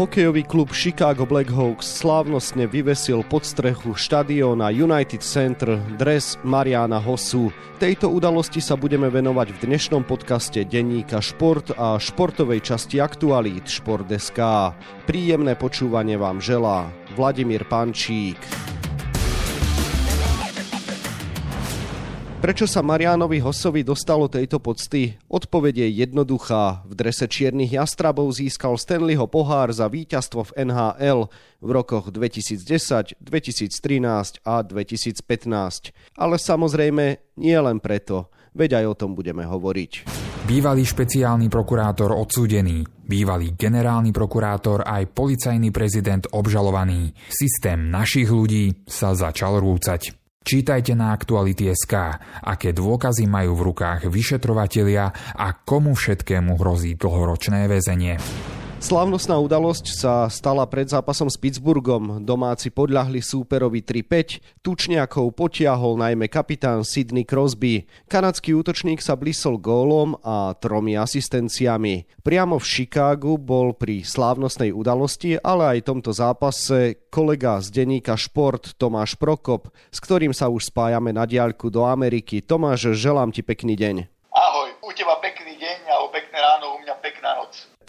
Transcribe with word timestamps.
Hokejový 0.00 0.48
klub 0.48 0.72
Chicago 0.72 1.28
Blackhawks 1.28 2.00
slávnostne 2.00 2.64
vyvesil 2.64 3.20
pod 3.20 3.44
strechu 3.44 3.92
štadióna 3.92 4.72
United 4.72 5.20
Center 5.20 5.76
dres 6.00 6.40
Mariana 6.40 6.96
Hosu. 6.96 7.52
Tejto 7.76 8.08
udalosti 8.08 8.64
sa 8.64 8.80
budeme 8.80 9.12
venovať 9.12 9.52
v 9.52 9.60
dnešnom 9.68 10.08
podcaste 10.08 10.64
denníka 10.64 11.20
Šport 11.20 11.76
a 11.76 12.00
športovej 12.00 12.64
časti 12.64 12.96
aktualít 12.96 13.68
Šport.sk. 13.68 14.40
Príjemné 15.04 15.52
počúvanie 15.60 16.16
vám 16.16 16.40
želá 16.40 16.88
Vladimír 17.12 17.68
Pančík. 17.68 18.40
Prečo 22.40 22.64
sa 22.64 22.80
Marianovi 22.80 23.36
Hosovi 23.44 23.84
dostalo 23.84 24.24
tejto 24.24 24.64
pocty? 24.64 25.12
Odpoveď 25.28 25.84
je 25.84 26.08
jednoduchá. 26.08 26.88
V 26.88 26.96
drese 26.96 27.28
čiernych 27.28 27.76
jastrabov 27.76 28.32
získal 28.32 28.80
Stanleyho 28.80 29.28
pohár 29.28 29.68
za 29.76 29.84
víťazstvo 29.92 30.48
v 30.48 30.64
NHL 30.64 31.28
v 31.60 31.68
rokoch 31.68 32.08
2010, 32.08 33.20
2013 33.20 34.40
a 34.40 34.64
2015. 34.64 35.92
Ale 36.16 36.40
samozrejme 36.40 37.36
nie 37.36 37.58
len 37.60 37.76
preto, 37.76 38.32
veď 38.56 38.80
aj 38.80 38.84
o 38.88 38.94
tom 38.96 39.12
budeme 39.12 39.44
hovoriť. 39.44 40.08
Bývalý 40.48 40.88
špeciálny 40.88 41.52
prokurátor 41.52 42.16
odsúdený, 42.16 42.88
bývalý 43.04 43.52
generálny 43.52 44.16
prokurátor 44.16 44.88
aj 44.88 45.12
policajný 45.12 45.68
prezident 45.68 46.24
obžalovaný. 46.32 47.12
Systém 47.28 47.92
našich 47.92 48.32
ľudí 48.32 48.88
sa 48.88 49.12
začal 49.12 49.60
rúcať. 49.60 50.19
Čítajte 50.40 50.96
na 50.96 51.12
Aktuality.sk, 51.12 51.94
aké 52.48 52.72
dôkazy 52.72 53.28
majú 53.28 53.60
v 53.60 53.64
rukách 53.70 54.08
vyšetrovatelia 54.08 55.36
a 55.36 55.52
komu 55.52 55.92
všetkému 55.92 56.56
hrozí 56.56 56.96
dlhoročné 56.96 57.68
väzenie. 57.68 58.16
Slavnostná 58.80 59.36
udalosť 59.36 59.86
sa 59.92 60.24
stala 60.32 60.64
pred 60.64 60.88
zápasom 60.88 61.28
s 61.28 61.36
Pittsburghom. 61.36 62.24
Domáci 62.24 62.72
podľahli 62.72 63.20
súperovi 63.20 63.84
3-5. 63.84 64.64
Tučniakov 64.64 65.36
potiahol 65.36 66.00
najmä 66.00 66.32
kapitán 66.32 66.80
Sidney 66.80 67.28
Crosby. 67.28 67.84
Kanadský 68.08 68.56
útočník 68.56 69.04
sa 69.04 69.20
blisol 69.20 69.60
gólom 69.60 70.16
a 70.24 70.56
tromi 70.56 70.96
asistenciami. 70.96 72.08
Priamo 72.24 72.56
v 72.56 72.64
Chicagu 72.64 73.36
bol 73.36 73.76
pri 73.76 74.00
slávnostnej 74.00 74.72
udalosti, 74.72 75.36
ale 75.36 75.76
aj 75.76 75.84
tomto 75.84 76.16
zápase 76.16 77.04
kolega 77.12 77.60
z 77.60 77.84
denníka 77.84 78.16
Šport 78.16 78.80
Tomáš 78.80 79.20
Prokop, 79.20 79.68
s 79.92 80.00
ktorým 80.00 80.32
sa 80.32 80.48
už 80.48 80.72
spájame 80.72 81.12
na 81.12 81.28
diaľku 81.28 81.68
do 81.68 81.84
Ameriky. 81.84 82.40
Tomáš, 82.40 82.96
želám 82.96 83.28
ti 83.28 83.44
pekný 83.44 83.76
deň. 83.76 84.19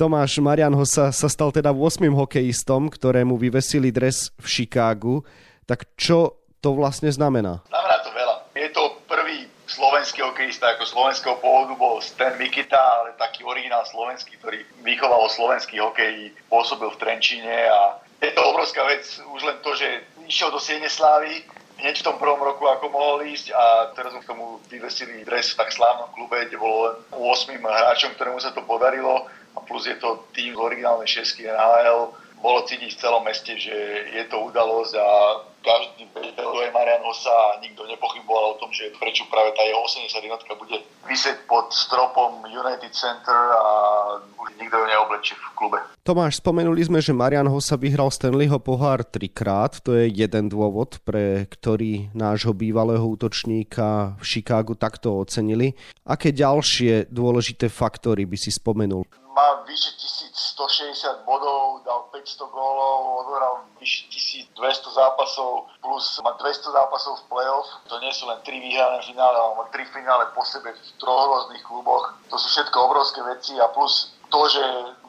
Tomáš 0.01 0.41
Marian 0.41 0.73
Hosa 0.73 1.13
sa 1.13 1.29
stal 1.29 1.53
teda 1.53 1.69
8. 1.69 2.01
hokejistom, 2.09 2.89
ktorému 2.89 3.37
vyvesili 3.37 3.93
dres 3.93 4.33
v 4.41 4.45
Chicagu. 4.49 5.21
Tak 5.69 5.93
čo 5.93 6.41
to 6.57 6.73
vlastne 6.73 7.13
znamená? 7.13 7.61
Znamená 7.69 7.97
to 8.01 8.09
veľa. 8.09 8.35
Je 8.57 8.69
to 8.73 8.97
prvý 9.05 9.45
slovenský 9.69 10.25
hokejista, 10.25 10.73
ako 10.73 10.89
slovenského 10.89 11.37
pôvodu 11.37 11.77
bol 11.77 12.01
Stan 12.01 12.33
Mikita, 12.33 12.81
ale 12.81 13.13
taký 13.21 13.45
originál 13.45 13.85
slovenský, 13.85 14.41
ktorý 14.41 14.65
vychoval 14.81 15.29
slovenský 15.29 15.77
hokej, 15.77 16.33
pôsobil 16.49 16.89
v 16.89 16.97
Trenčíne 16.97 17.69
a 17.69 18.01
je 18.25 18.33
to 18.33 18.41
obrovská 18.41 18.81
vec 18.89 19.05
už 19.05 19.41
len 19.45 19.61
to, 19.61 19.69
že 19.77 19.85
išiel 20.25 20.49
do 20.49 20.57
Siene 20.57 20.89
Slávy, 20.89 21.45
hneď 21.77 22.01
v 22.01 22.05
tom 22.09 22.17
prvom 22.17 22.41
roku, 22.41 22.65
ako 22.65 22.89
mohol 22.89 23.21
ísť 23.29 23.53
a 23.53 23.93
teraz 23.93 24.17
mu 24.17 24.25
k 24.25 24.29
tomu 24.33 24.45
vyvesili 24.65 25.21
dres 25.21 25.53
v 25.53 25.61
tak 25.61 25.69
slávnom 25.69 26.09
klube, 26.17 26.49
kde 26.49 26.57
bolo 26.57 26.89
len 26.89 26.95
8 27.13 27.53
hráčom, 27.53 28.17
ktorému 28.17 28.41
sa 28.41 28.49
to 28.49 28.65
podarilo 28.65 29.29
a 29.55 29.59
plus 29.63 29.87
je 29.87 29.95
to 29.99 30.27
tým 30.35 30.55
z 30.55 30.59
originálnej 30.59 31.07
šesky 31.07 31.47
NHL. 31.47 32.13
Bolo 32.41 32.65
cítiť 32.65 32.97
v 32.97 33.01
celom 33.01 33.21
meste, 33.21 33.53
že 33.53 33.75
je 34.17 34.23
to 34.25 34.49
udalosť 34.49 34.93
a 34.97 35.07
každý 35.61 36.09
vedel, 36.09 36.49
je 36.57 36.73
Marian 36.73 37.05
Hosa 37.05 37.29
a 37.29 37.61
nikto 37.61 37.85
nepochyboval 37.85 38.57
o 38.57 38.59
tom, 38.59 38.73
že 38.73 38.89
prečo 38.97 39.29
práve 39.29 39.53
tá 39.53 39.61
jeho 39.61 39.77
80 39.85 40.09
jednotka 40.09 40.57
bude 40.57 40.81
vysieť 41.05 41.45
pod 41.45 41.69
stropom 41.69 42.41
United 42.49 42.89
Center 42.89 43.37
a 43.53 43.65
už 44.41 44.57
nikto 44.57 44.73
ju 44.73 44.85
neoblečí 44.89 45.33
v 45.37 45.45
klube. 45.53 45.77
Tomáš, 46.01 46.41
spomenuli 46.41 46.81
sme, 46.81 46.97
že 46.97 47.13
Marian 47.13 47.45
Hosa 47.45 47.77
vyhral 47.77 48.09
Stanleyho 48.09 48.57
pohár 48.57 49.05
trikrát. 49.05 49.77
To 49.85 49.93
je 49.93 50.09
jeden 50.09 50.49
dôvod, 50.49 50.97
pre 51.05 51.45
ktorý 51.45 52.09
nášho 52.17 52.57
bývalého 52.57 53.05
útočníka 53.05 54.17
v 54.17 54.23
Chicagu 54.25 54.73
takto 54.73 55.21
ocenili. 55.21 55.77
Aké 56.09 56.33
ďalšie 56.33 57.13
dôležité 57.13 57.69
faktory 57.69 58.25
by 58.25 58.37
si 58.41 58.49
spomenul? 58.49 59.05
Má 59.31 59.63
vyše 59.63 59.95
1160 59.95 61.23
bodov, 61.23 61.81
dal 61.85 62.03
500 62.11 62.51
gólov, 62.51 63.25
odohral 63.25 63.63
vyše 63.79 64.07
1200 64.11 64.91
zápasov, 64.91 65.71
plus 65.81 66.19
má 66.23 66.31
200 66.35 66.71
zápasov 66.71 67.19
v 67.23 67.27
play-off. 67.31 67.67
To 67.87 67.99
nie 68.03 68.11
sú 68.11 68.27
len 68.27 68.39
3 68.43 68.51
výhrané 68.51 68.99
finále, 69.07 69.35
ale 69.35 69.55
má 69.55 69.65
3 69.71 69.95
finále 69.95 70.23
po 70.35 70.43
sebe 70.43 70.75
v 70.75 70.89
troch 70.99 71.23
rôznych 71.27 71.63
kluboch. 71.63 72.11
To 72.27 72.35
sú 72.35 72.47
všetko 72.51 72.77
obrovské 72.91 73.23
veci 73.23 73.55
a 73.59 73.71
plus 73.71 74.11
to, 74.31 74.41
že 74.47 74.63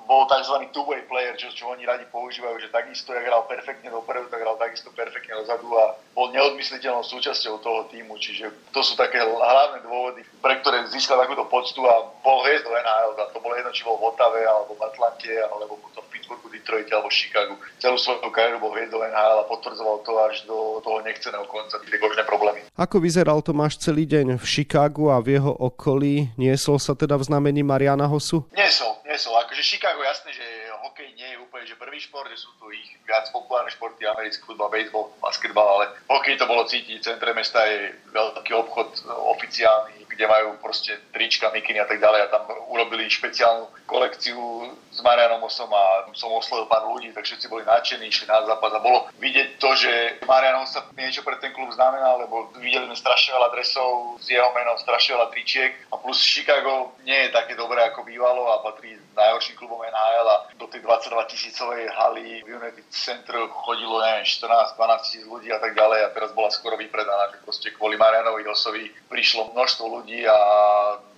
bol 0.07 0.27
tzv. 0.27 0.69
two-way 0.71 1.03
player, 1.07 1.35
čo, 1.39 1.51
čo 1.55 1.71
oni 1.71 1.87
radi 1.87 2.05
používajú, 2.11 2.59
že 2.63 2.75
takisto, 2.75 3.15
jak 3.15 3.27
hral 3.27 3.45
perfektne 3.47 3.89
dopredu, 3.91 4.29
tak 4.29 4.43
hral 4.43 4.59
takisto 4.59 4.91
perfektne 4.95 5.39
dozadu 5.43 5.69
a 5.79 5.97
bol 6.13 6.31
neodmysliteľnou 6.35 7.05
súčasťou 7.07 7.59
toho 7.63 7.89
týmu, 7.89 8.19
čiže 8.19 8.51
to 8.75 8.81
sú 8.85 8.95
také 8.99 9.21
hlavné 9.23 9.83
dôvody, 9.85 10.23
pre 10.45 10.61
ktoré 10.61 10.85
získal 10.91 11.21
takúto 11.21 11.47
poctu 11.49 11.81
a 11.89 12.13
bol 12.21 12.45
hviezdou 12.45 12.73
NHL, 12.73 13.13
a 13.19 13.31
to 13.33 13.39
bolo 13.41 13.55
jedno, 13.57 13.73
či 13.73 13.83
bol 13.87 13.97
v 13.99 14.13
Otave, 14.13 14.41
alebo 14.45 14.73
v 14.77 14.83
Atlante, 14.87 15.33
alebo 15.49 15.79
to 15.93 16.01
v 16.05 16.09
Pittsburghu, 16.13 16.47
Detroite 16.53 16.93
alebo 16.95 17.11
Chicagu. 17.11 17.55
Celú 17.83 17.99
svoju 17.99 18.31
kariéru 18.31 18.63
bol 18.63 18.73
hviezdou 18.73 19.03
NHL 19.03 19.39
a 19.43 19.49
potvrdzoval 19.49 19.97
to 20.07 20.13
až 20.23 20.47
do 20.47 20.79
toho 20.85 21.03
nechceného 21.03 21.45
konca, 21.51 21.81
tie 21.83 21.99
kožné 21.99 22.23
problémy. 22.23 22.63
Ako 22.79 23.03
vyzeral 23.03 23.43
Tomáš 23.43 23.83
celý 23.83 24.07
deň 24.07 24.39
v 24.39 24.45
Chicagu 24.47 25.11
a 25.11 25.19
v 25.19 25.41
jeho 25.41 25.53
okolí? 25.53 26.31
Niesol 26.39 26.79
sa 26.79 26.95
teda 26.95 27.19
v 27.19 27.27
znamení 27.27 27.67
Mariana 27.67 28.07
Hosu? 28.07 28.47
Niesol, 28.55 29.02
niesol. 29.13 29.37
Akože 29.37 29.61
Chicago 29.61 30.01
jasné, 30.01 30.33
že 30.33 30.47
hokej 30.81 31.13
nie 31.13 31.29
je 31.37 31.39
úplne 31.45 31.69
že 31.69 31.77
prvý 31.77 32.01
šport, 32.01 32.33
že 32.33 32.41
sú 32.41 32.49
tu 32.57 32.73
ich 32.73 32.89
viac 33.05 33.29
populárne 33.29 33.69
športy, 33.69 34.09
americký 34.09 34.49
futbal, 34.49 34.73
baseball, 34.73 35.13
basketbal, 35.21 35.69
ale 35.69 35.85
hokej 36.09 36.41
to 36.41 36.49
bolo 36.49 36.65
cítiť, 36.65 36.97
v 36.97 37.05
centre 37.05 37.31
mesta 37.37 37.61
je 37.69 37.93
veľký 38.09 38.53
obchod 38.57 39.05
oficiálny, 39.37 40.09
kde 40.09 40.25
majú 40.25 40.57
proste 40.65 40.97
trička, 41.13 41.53
mikiny 41.53 41.85
a 41.85 41.87
tak 41.87 42.01
ďalej 42.01 42.21
a 42.25 42.33
tam 42.33 42.43
urobili 42.73 43.13
špeciálnu 43.13 43.69
kolekciu 43.85 44.73
s 44.89 45.01
Marianom 45.05 45.45
Osom 45.45 45.69
a 45.69 46.09
som 46.17 46.33
oslovil 46.33 46.65
pár 46.69 46.89
ľudí, 46.89 47.13
tak 47.13 47.29
všetci 47.29 47.49
boli 47.53 47.65
nadšení, 47.69 48.09
išli 48.09 48.25
na 48.25 48.41
zápas 48.49 48.73
a 48.73 48.81
bolo 48.81 49.09
vidieť 49.21 49.61
to, 49.61 49.71
že 49.77 49.93
Marian 50.25 50.65
Osa 50.65 50.89
niečo 50.97 51.21
pre 51.21 51.37
ten 51.37 51.53
klub 51.53 51.69
znamená, 51.73 52.17
lebo 52.17 52.49
videli 52.57 52.89
sme 52.89 52.97
strašne 52.97 53.37
veľa 53.37 53.53
dresov 53.53 54.17
s 54.21 54.33
jeho 54.33 54.49
menom, 54.57 54.81
strašne 54.81 55.17
veľa 55.17 55.29
tričiek 55.33 55.73
a 55.93 56.01
plus 56.01 56.21
Chicago 56.25 56.97
nie 57.05 57.29
je 57.29 57.35
také 57.37 57.53
dobré 57.57 57.85
ako 57.89 58.09
bývalo 58.09 58.49
a 58.53 58.65
patrí 58.65 58.97
najhorším 59.13 59.61
klubom 59.61 59.85
NHL 59.85 60.29
a 60.29 60.37
do 60.57 60.67
tej 60.69 60.81
22 60.85 61.33
tisícovej 61.33 61.83
haly 61.93 62.41
v 62.45 62.49
United 62.57 62.89
Center 62.89 63.37
chodilo, 63.53 64.01
neviem, 64.01 64.25
14-12 64.25 65.05
tisíc 65.05 65.25
ľudí 65.29 65.53
a 65.53 65.61
tak 65.61 65.77
ďalej 65.77 66.01
a 66.09 66.13
teraz 66.17 66.33
bola 66.33 66.49
skoro 66.49 66.81
vypredaná, 66.81 67.33
že 67.33 67.45
proste 67.45 67.69
kvôli 67.77 68.01
Marianovi 68.01 68.45
Osovi 68.49 68.89
prišlo 69.09 69.53
množstvo 69.53 69.85
ľudí 70.01 70.25
a 70.25 70.37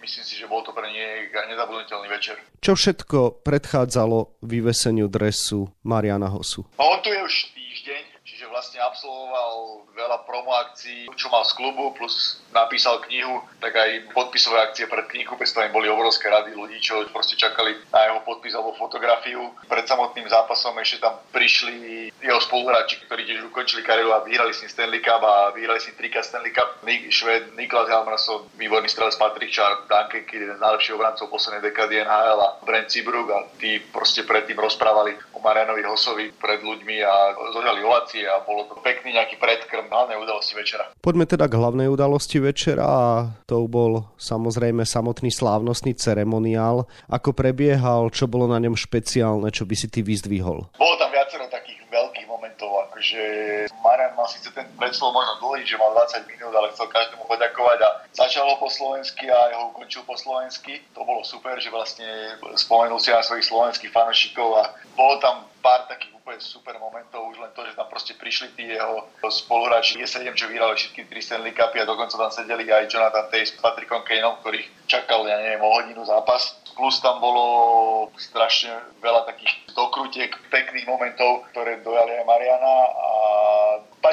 myslím 0.05 0.25
si, 0.29 0.37
že 0.37 0.45
bol 0.45 0.61
to 0.61 0.77
pre 0.77 0.85
nej 0.93 1.33
nezabudnutelný 1.33 2.09
večer. 2.13 2.37
Čo 2.61 2.77
všetko 2.77 3.41
predchádzalo 3.41 4.45
vyveseniu 4.45 5.09
dresu 5.09 5.73
Mariana 5.81 6.29
Hosu? 6.29 6.69
On 6.77 7.01
tu 7.01 7.09
je 7.09 7.21
už 7.25 7.35
vlastne 8.65 8.81
absolvoval 8.81 9.85
veľa 9.93 10.25
promo 10.25 10.57
akcií, 10.57 11.13
čo 11.21 11.29
mal 11.29 11.45
z 11.45 11.53
klubu, 11.53 11.93
plus 11.93 12.41
napísal 12.49 12.97
knihu, 13.05 13.45
tak 13.61 13.77
aj 13.77 14.09
podpisové 14.17 14.57
akcie 14.65 14.89
pred 14.89 15.05
knihu, 15.13 15.37
predstavím 15.37 15.77
boli 15.77 15.93
obrovské 15.93 16.33
rady 16.33 16.57
ľudí, 16.57 16.81
čo 16.81 17.05
proste 17.13 17.37
čakali 17.37 17.77
na 17.93 18.09
jeho 18.09 18.25
podpis 18.25 18.57
alebo 18.57 18.73
fotografiu. 18.81 19.53
Pred 19.69 19.85
samotným 19.85 20.25
zápasom 20.33 20.81
ešte 20.81 21.05
tam 21.05 21.21
prišli 21.29 22.09
jeho 22.25 22.41
spoluhráči, 22.41 23.05
ktorí 23.05 23.29
tiež 23.29 23.53
ukončili 23.53 23.85
kariéru 23.85 24.17
a 24.17 24.25
vyhrali 24.25 24.57
si 24.57 24.65
Stanley 24.65 25.05
Cup 25.05 25.21
a 25.21 25.53
vyhrali 25.53 25.85
si 25.85 25.93
trika 25.93 26.25
Stanley 26.25 26.57
Cup. 26.57 26.81
Nik, 26.89 27.13
Šved, 27.13 27.53
Niklas 27.61 27.93
Helmerson, 27.93 28.49
výborný 28.57 28.89
strelec 28.89 29.13
Patrick 29.21 29.53
Char, 29.53 29.85
Duncan 29.85 30.25
Kidd, 30.25 30.41
jeden 30.41 30.57
z 30.57 30.65
najlepších 30.65 30.97
obrancov 30.97 31.29
poslednej 31.29 31.69
dekady 31.69 32.01
NHL 32.01 32.41
a 32.41 32.49
Brent 32.65 32.89
Seabrook 32.89 33.29
a 33.29 33.45
tí 33.61 33.77
proste 33.93 34.25
predtým 34.25 34.57
rozprávali 34.57 35.13
o 35.37 35.39
Marianovi 35.45 35.85
Hosovi 35.85 36.33
pred 36.33 36.65
ľuďmi 36.65 36.97
a 37.05 37.37
zožali 37.53 37.85
ovacie 37.85 38.25
a 38.25 38.41
bolo 38.55 38.71
to 38.71 38.79
pekný 38.87 39.19
nejaký 39.19 39.35
predkrm 39.43 39.91
hlavnej 39.91 40.15
udalosti 40.15 40.55
večera. 40.55 40.87
Poďme 41.03 41.27
teda 41.27 41.51
k 41.51 41.59
hlavnej 41.59 41.91
udalosti 41.91 42.39
večera 42.39 42.87
a 42.87 43.35
to 43.51 43.67
bol 43.67 44.15
samozrejme 44.15 44.87
samotný 44.87 45.35
slávnostný 45.35 45.99
ceremoniál. 45.99 46.87
Ako 47.11 47.35
prebiehal, 47.35 48.15
čo 48.15 48.31
bolo 48.31 48.47
na 48.47 48.63
ňom 48.63 48.79
špeciálne, 48.79 49.51
čo 49.51 49.67
by 49.67 49.75
si 49.75 49.91
ty 49.91 50.07
vyzdvihol? 50.07 50.71
Bolo 50.79 50.95
tam 51.03 51.11
viacero 51.11 51.51
takých 51.51 51.83
veľkých 51.91 52.31
momentov, 52.31 52.84
akože 52.95 53.23
Marian 53.83 54.15
mal 54.15 54.31
síce 54.31 54.55
ten 54.55 54.71
predslov 54.79 55.11
možno 55.11 55.43
dlhý, 55.43 55.67
že 55.67 55.75
mal 55.75 55.91
20 55.99 56.31
minút, 56.31 56.55
ale 56.55 56.71
chcel 56.71 56.87
každému 56.87 57.27
poďakovať 57.27 57.79
a 57.83 57.91
začal 58.15 58.47
ho 58.47 58.55
po 58.63 58.71
slovensky 58.71 59.27
a 59.27 59.51
jeho 59.51 59.75
ukončil 59.75 60.07
po 60.07 60.15
slovensky. 60.15 60.79
To 60.95 61.03
bolo 61.03 61.27
super, 61.27 61.59
že 61.59 61.75
vlastne 61.75 62.39
spomenul 62.55 63.03
si 63.03 63.11
na 63.11 63.27
svojich 63.27 63.51
slovenských 63.51 63.91
fanošikov 63.91 64.49
a 64.63 64.71
bolo 64.95 65.19
tam 65.19 65.51
pár 65.59 65.91
takých 65.91 66.15
úplne 66.15 66.41
super 66.41 66.77
momentov, 66.81 67.29
už 67.33 67.41
len 67.41 67.53
to, 67.53 67.65
že 67.69 67.77
tam 67.77 67.89
proste 67.89 68.17
prišli 68.17 68.57
tí 68.57 68.65
jeho 68.73 69.05
spoluhráči 69.29 70.01
G7, 70.01 70.33
čo 70.33 70.49
vyhrali 70.49 70.73
všetky 70.73 71.09
tri 71.09 71.21
Stanley 71.21 71.53
Cupy 71.53 71.81
a 71.81 71.89
dokonca 71.89 72.17
tam 72.17 72.33
sedeli 72.33 72.69
aj 72.69 72.89
Jonathan 72.89 73.29
Tays 73.29 73.53
s 73.53 73.61
Patrickom 73.61 74.05
Kaneom, 74.09 74.41
ktorých 74.41 74.89
čakal, 74.89 75.25
ja 75.29 75.37
neviem, 75.41 75.61
o 75.61 75.69
hodinu 75.69 76.05
zápas. 76.05 76.57
Plus 76.73 76.97
tam 77.05 77.21
bolo 77.21 77.45
strašne 78.17 78.73
veľa 79.05 79.29
takých 79.29 79.53
dokrutiek, 79.77 80.33
pekných 80.49 80.89
momentov, 80.89 81.45
ktoré 81.53 81.85
dojali 81.85 82.13
aj 82.19 82.25
Mariana 82.25 82.73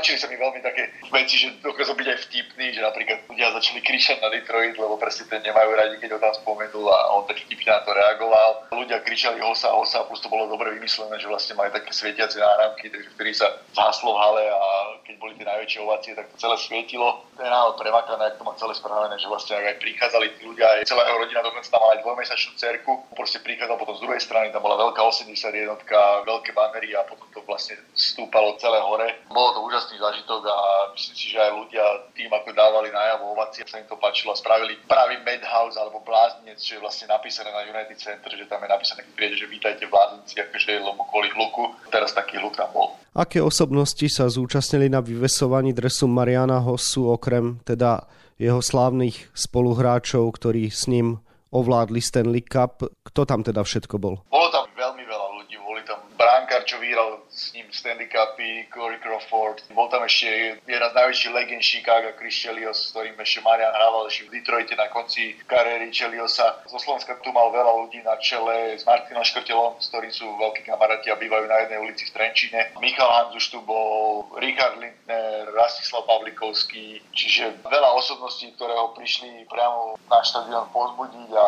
páčili 0.01 0.17
sa 0.17 0.33
mi 0.33 0.41
veľmi 0.41 0.65
také 0.65 0.89
veci, 1.13 1.37
že 1.37 1.61
dokázal 1.61 1.93
byť 1.93 2.07
aj 2.09 2.19
vtipný, 2.25 2.73
že 2.73 2.81
napríklad 2.81 3.21
ľudia 3.29 3.53
začali 3.53 3.85
kričať 3.85 4.17
na 4.17 4.33
Detroit, 4.33 4.73
lebo 4.73 4.97
presne 4.97 5.29
ten 5.29 5.45
nemajú 5.45 5.77
radi, 5.77 6.01
keď 6.01 6.17
ho 6.17 6.19
tam 6.25 6.33
spomenul 6.41 6.89
a 6.89 7.13
on 7.13 7.29
tak 7.29 7.37
vtipne 7.45 7.69
na 7.69 7.85
to 7.85 7.93
reagoval. 7.93 8.49
Ľudia 8.73 9.05
kričali 9.05 9.37
hosa, 9.45 9.69
hosa, 9.69 10.01
plus 10.09 10.17
to 10.17 10.33
bolo 10.33 10.49
dobre 10.49 10.73
vymyslené, 10.73 11.21
že 11.21 11.29
vlastne 11.29 11.53
mali 11.53 11.69
také 11.69 11.93
svietiace 11.93 12.41
náramky, 12.41 12.89
takže 12.89 13.13
vtedy 13.13 13.31
sa 13.37 13.61
zhaslo 13.77 14.17
v 14.17 14.21
hale 14.25 14.43
a 14.49 14.61
boli 15.21 15.37
tie 15.37 15.45
najväčšie 15.45 15.79
ovácie, 15.85 16.17
tak 16.17 16.33
to 16.33 16.41
celé 16.41 16.57
svietilo. 16.57 17.21
Náhle 17.37 17.77
premakané, 17.77 18.33
ak 18.33 18.41
to 18.41 18.43
má 18.45 18.57
celé 18.57 18.73
spravené, 18.73 19.13
že 19.21 19.29
vlastne 19.29 19.61
aj 19.61 19.77
prichádzali 19.77 20.41
tí 20.41 20.49
ľudia, 20.49 20.81
aj 20.81 20.89
celá 20.89 21.05
jeho 21.05 21.21
rodina, 21.21 21.45
dokonca 21.45 21.69
tam 21.69 21.81
mala 21.81 21.93
aj 21.97 22.01
dvojmesačnú 22.01 22.51
cerku, 22.57 22.91
proste 23.13 23.37
prichádzal 23.45 23.77
potom 23.77 23.95
z 23.97 24.03
druhej 24.03 24.21
strany, 24.21 24.49
tam 24.49 24.65
bola 24.65 24.81
veľká 24.89 25.01
80 25.01 25.29
jednotka, 25.53 25.97
veľké 26.25 26.51
banery 26.57 26.97
a 26.97 27.05
potom 27.05 27.29
to 27.29 27.45
vlastne 27.45 27.77
stúpalo 27.93 28.57
celé 28.57 28.81
hore. 28.81 29.21
Bolo 29.29 29.49
to 29.53 29.59
úžasný 29.65 30.01
zážitok 30.01 30.41
a 30.49 30.57
myslím 30.97 31.15
si, 31.17 31.25
že 31.29 31.37
aj 31.37 31.51
ľudia 31.53 31.85
tým, 32.17 32.29
ako 32.33 32.49
dávali 32.53 32.89
najavo 32.89 33.37
ovácie, 33.37 33.61
sa 33.65 33.77
im 33.77 33.85
to 33.85 33.97
páčilo 34.01 34.33
a 34.33 34.39
spravili 34.39 34.77
pravý 34.89 35.21
Madhouse 35.21 35.77
alebo 35.77 36.01
bláznec, 36.01 36.57
čo 36.57 36.77
je 36.77 36.83
vlastne 36.83 37.09
napísané 37.09 37.49
na 37.53 37.65
United 37.67 37.97
Center, 37.97 38.31
že 38.31 38.49
tam 38.49 38.61
je 38.63 38.69
napísané, 38.69 39.05
keď 39.05 39.13
príde, 39.13 39.35
že 39.37 39.45
vítajte 39.45 39.83
v 39.85 39.93
bláznici, 39.93 40.33
akože 40.39 40.81
lebo 40.81 41.03
kvôli 41.09 41.29
hluku. 41.35 41.73
Teraz 41.91 42.15
taký 42.15 42.39
hluk 42.39 42.55
tam 42.55 42.71
bol. 42.71 42.95
Aké 43.11 43.43
osobnosti 43.43 44.07
sa 44.07 44.31
zúčastnili 44.31 44.87
na 44.87 45.03
vyvesovaní 45.11 45.75
dresu 45.75 46.07
Mariana 46.07 46.63
Hossu, 46.63 47.11
okrem 47.11 47.61
teda 47.67 48.09
jeho 48.41 48.57
slávnych 48.57 49.29
spoluhráčov, 49.37 50.25
ktorí 50.33 50.73
s 50.73 50.89
ním 50.89 51.21
ovládli 51.53 52.01
Stanley 52.01 52.41
Cup. 52.41 52.89
Kto 53.05 53.21
tam 53.29 53.45
teda 53.45 53.61
všetko 53.61 54.01
bol? 54.01 54.25
Bolo 54.33 54.49
tam 54.49 54.65
veľmi 54.73 55.03
veľa 55.05 55.27
ľudí. 55.37 55.55
Boli 55.61 55.85
tam 55.85 56.01
bránkar, 56.17 56.65
čo 56.65 56.81
vyhral 56.81 57.20
s 57.41 57.53
ním 57.57 57.65
Stanley 57.73 58.05
Cupy, 58.05 58.69
Corey 58.69 59.01
Crawford. 59.01 59.65
Bol 59.73 59.89
tam 59.89 60.05
ešte 60.05 60.61
jeden 60.61 60.89
z 60.93 60.93
najväčších 60.93 61.33
legend 61.33 61.65
Chicago, 61.65 62.13
Chris 62.13 62.37
Chelios, 62.37 62.77
s 62.77 62.93
ktorým 62.93 63.17
ešte 63.17 63.41
Marian 63.41 63.73
hrával 63.73 64.05
ešte 64.05 64.29
v 64.29 64.37
Detroite 64.37 64.77
na 64.77 64.85
konci 64.93 65.33
kariéry 65.49 65.89
Cheliosa. 65.89 66.61
Zo 66.69 66.77
Slovenska 66.77 67.17
tu 67.25 67.33
mal 67.33 67.49
veľa 67.49 67.73
ľudí 67.81 68.05
na 68.05 68.13
čele 68.21 68.77
s 68.77 68.85
Martinom 68.85 69.25
Škrtelom, 69.25 69.81
s 69.81 69.89
ktorým 69.89 70.13
sú 70.13 70.29
veľkí 70.37 70.69
kamaráti 70.69 71.09
a 71.09 71.17
bývajú 71.17 71.49
na 71.49 71.65
jednej 71.65 71.81
ulici 71.81 72.05
v 72.05 72.13
Trenčine. 72.13 72.77
Michal 72.77 73.09
Hanzuš 73.09 73.49
tu 73.49 73.59
bol, 73.65 74.29
Richard 74.37 74.77
Lindner, 74.77 75.49
Rastislav 75.57 76.05
Pavlikovský, 76.05 77.01
čiže 77.09 77.57
veľa 77.65 77.89
osobností, 77.97 78.53
ktoré 78.53 78.77
ho 78.77 78.93
prišli 78.93 79.49
priamo 79.49 79.97
na 80.05 80.21
štadión 80.21 80.69
pozbudiť 80.69 81.29
a 81.33 81.47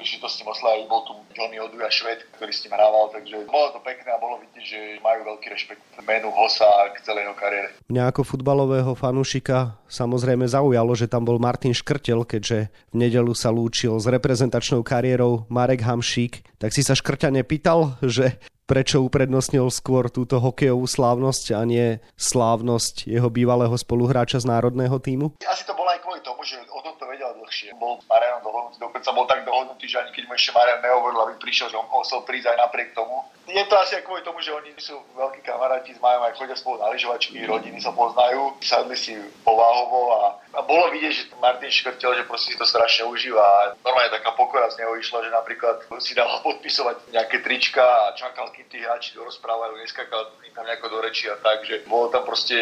prišli 0.00 0.24
to 0.24 0.28
s 0.32 0.40
ním 0.40 0.48
oslaviť. 0.48 0.84
Bol 0.88 1.00
tu 1.04 1.12
Johnny 1.36 1.60
Oduja 1.60 1.92
Šved, 1.92 2.24
ktorý 2.40 2.48
s 2.48 2.64
ním 2.64 2.72
hrával, 2.72 3.12
takže 3.12 3.44
bolo 3.44 3.68
to 3.76 3.80
pekné 3.84 4.08
a 4.08 4.16
bolo 4.16 4.40
vidieť, 4.40 4.64
že 4.64 4.80
majú 5.04 5.20
veľký 5.28 5.46
rešpekt 5.52 5.84
menu 6.00 6.32
Hosa 6.32 6.88
k 6.96 7.04
celej 7.04 7.28
jeho 7.28 7.36
kariére. 7.36 7.68
Mňa 7.92 8.08
ako 8.08 8.24
futbalového 8.24 8.96
fanúšika 8.96 9.76
samozrejme 9.92 10.48
zaujalo, 10.48 10.96
že 10.96 11.04
tam 11.04 11.28
bol 11.28 11.36
Martin 11.36 11.76
Škrtel, 11.76 12.24
keďže 12.24 12.72
v 12.90 12.96
nedelu 12.96 13.36
sa 13.36 13.52
lúčil 13.52 14.00
s 14.00 14.08
reprezentačnou 14.08 14.80
kariérou 14.80 15.44
Marek 15.52 15.84
Hamšík. 15.84 16.56
Tak 16.56 16.72
si 16.72 16.80
sa 16.80 16.96
Škrťa 16.96 17.28
nepýtal, 17.36 18.00
že 18.00 18.40
prečo 18.70 19.02
uprednostnil 19.02 19.66
skôr 19.74 20.06
túto 20.14 20.38
hokejovú 20.38 20.86
slávnosť 20.86 21.58
a 21.58 21.66
nie 21.66 21.98
slávnosť 22.14 23.10
jeho 23.10 23.26
bývalého 23.26 23.74
spoluhráča 23.74 24.38
z 24.38 24.46
národného 24.46 24.94
týmu? 25.02 25.34
Asi 25.42 25.66
to 25.66 25.74
bolo 25.74 25.90
aj 25.90 25.98
kvôli 26.06 26.22
tomu, 26.22 26.46
že 26.46 26.54
o 26.70 26.78
tomto 26.78 27.02
vedel 27.10 27.34
dlhšie. 27.34 27.74
Bol 27.82 27.98
s 27.98 28.06
Marianom 28.06 28.46
dohodnutý, 28.46 28.78
dokonca 28.78 29.10
bol 29.10 29.26
tak 29.26 29.42
dohodnutý, 29.42 29.90
že 29.90 29.98
ani 29.98 30.14
keď 30.14 30.22
mu 30.30 30.38
ešte 30.38 30.54
Marian 30.54 30.78
nehovoril, 30.86 31.18
aby 31.26 31.34
prišiel, 31.42 31.66
že 31.66 31.82
on 31.82 31.90
musel 31.90 32.22
prísť 32.22 32.54
aj 32.54 32.58
napriek 32.62 32.94
tomu. 32.94 33.26
Je 33.50 33.64
to 33.66 33.74
asi 33.74 33.98
aj 33.98 34.06
kvôli 34.06 34.22
tomu, 34.22 34.38
že 34.38 34.54
oni 34.54 34.70
sú 34.78 34.94
veľkí 35.18 35.42
kamaráti 35.42 35.90
s 35.90 35.98
Majom, 35.98 36.22
aj 36.22 36.38
chodia 36.38 36.54
spolu 36.54 36.78
na 36.78 36.94
lyžovačky, 36.94 37.42
rodiny 37.42 37.82
sa 37.82 37.90
poznajú, 37.90 38.54
sadli 38.62 38.94
si 38.94 39.18
pováhovo 39.42 40.14
a, 40.14 40.38
a 40.54 40.60
bolo 40.66 40.90
vidieť, 40.90 41.12
že 41.12 41.22
Martin 41.38 41.70
škrtel, 41.70 42.14
že 42.18 42.28
proste 42.28 42.52
si 42.52 42.58
to 42.58 42.66
strašne 42.66 43.06
užíva 43.06 43.78
normálne 43.84 44.10
taká 44.10 44.34
pokora 44.34 44.70
z 44.70 44.82
neho 44.82 44.94
išla, 44.98 45.24
že 45.26 45.30
napríklad 45.30 45.76
si 46.02 46.12
dal 46.12 46.28
podpisovať 46.42 47.14
nejaké 47.14 47.42
trička 47.42 47.82
a 47.82 48.14
čakal, 48.18 48.50
kým 48.50 48.66
tí 48.66 48.82
hráči 48.82 49.14
dorozprávajú, 49.14 49.78
neskakal 49.78 50.30
im 50.42 50.52
tam 50.52 50.66
nejako 50.66 50.86
do 50.90 50.98
reči 51.00 51.30
a 51.30 51.36
tak, 51.38 51.62
že 51.62 51.86
bolo 51.86 52.10
tam 52.10 52.26
proste 52.26 52.56